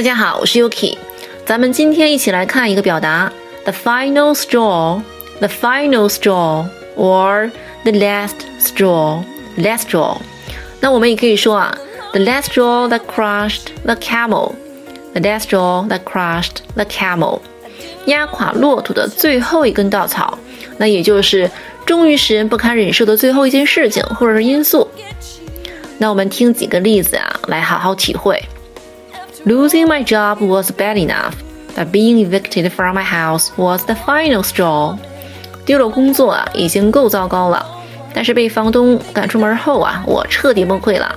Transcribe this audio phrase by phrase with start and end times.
[0.00, 0.96] 大家好，我是 Yuki，
[1.44, 3.30] 咱们今天一起来看一个表达
[3.64, 7.50] ：the final straw，the final straw，or
[7.82, 10.16] the last straw，last straw。
[10.80, 11.76] 那我们也可以说啊
[12.12, 17.40] ，the last straw that crushed the camel，the last straw that crushed the camel，
[18.06, 20.38] 压垮骆驼的最后一根稻草，
[20.78, 21.50] 那也就是
[21.84, 24.88] 终于使人不堪忍受的最后一件事情或者是因素。
[25.98, 28.42] 那我们听几个例子啊，来好好体会。
[29.45, 31.33] Losing my job was bad enough,
[31.75, 34.97] but being evicted from my house was the final straw.
[35.65, 37.65] 丢了工作啊，已经够糟糕了，
[38.13, 41.15] 但是被房东赶出门后啊，我彻底崩溃了。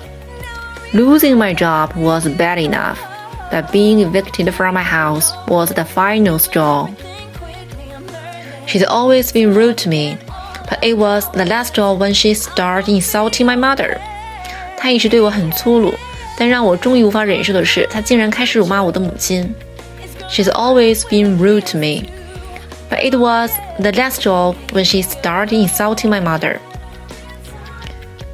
[0.93, 2.97] Losing my job was bad enough,
[3.51, 6.89] but being evicted from my house was the final straw.
[8.67, 10.19] She's always been rude to me,
[10.69, 13.99] but it was the last straw when she started insulting my mother.
[14.77, 15.95] 她一直对我很粗鲁。
[16.37, 19.55] 但让我终于无法忍受的是，他竟然开始辱骂我的母亲。
[20.29, 22.05] She's always been rude to me,
[22.91, 26.59] but it was the last straw when she started insulting my mother.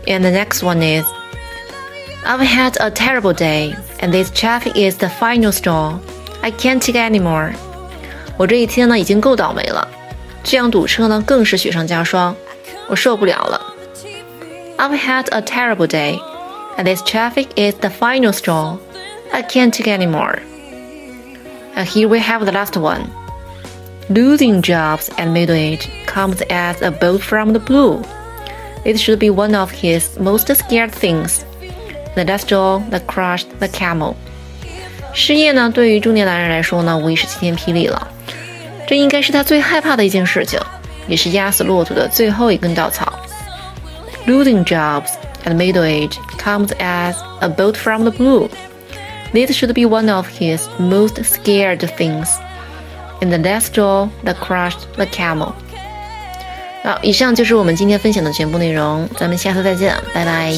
[0.07, 1.07] And the next one is,
[2.27, 5.99] I've had a terrible day, and this traffic is the final straw.
[6.43, 7.53] I can't take anymore.
[8.37, 9.89] 我这一天呢已经够倒霉了，
[10.43, 12.35] 这样堵车呢更是雪上加霜，
[12.89, 13.61] 我受不了了。
[14.77, 16.28] I've had a terrible day and
[16.83, 18.79] this traffic is the final straw.
[19.33, 20.41] I can't take anymore.
[21.75, 23.11] And here we have the last one.
[24.09, 28.03] Losing jobs at middle age comes as a bolt from the blue.
[28.85, 31.45] It should be one of his most scared things.
[32.15, 34.15] The last straw that crushed the camel.
[35.15, 38.09] 失业呢，对于中年男人来说呢，无疑是晴天霹雳了。
[38.87, 40.61] 这应该是他最害怕的一件事情，
[41.09, 43.13] 也是压死骆驼的最后一根稻草。
[44.27, 45.11] Losing jobs
[45.45, 48.49] at middle age comes as a bolt from the blue.
[49.33, 52.29] This should be one of his most scared things.
[53.21, 55.55] In the last straw that crushed the camel.
[56.83, 60.53] 好，以上就是我们今天分享的全部内容，咱们下次再见，拜拜。